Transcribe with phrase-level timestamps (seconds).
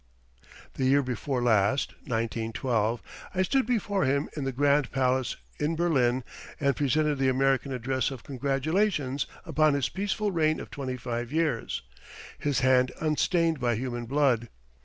[0.73, 3.03] The year before last (1912)
[3.35, 6.23] I stood before him in the grand palace in Berlin
[6.59, 11.83] and presented the American address of congratulation upon his peaceful reign of twenty five years,
[12.39, 14.49] his hand unstained by human blood.